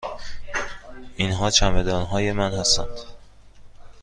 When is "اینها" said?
1.17-1.49